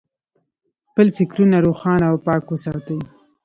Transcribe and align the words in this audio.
خپل 0.87 1.07
فکرونه 1.17 1.57
روښانه 1.65 2.05
او 2.11 2.17
پاک 2.25 2.43
وساتئ. 2.49 2.99